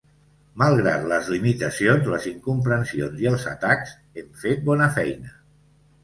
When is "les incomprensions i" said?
2.13-3.29